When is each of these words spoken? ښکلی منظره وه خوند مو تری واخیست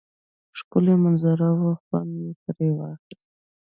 ښکلی 0.59 0.93
منظره 1.03 1.49
وه 1.59 1.71
خوند 1.83 2.11
مو 2.19 2.29
تری 2.43 2.69
واخیست 2.77 3.27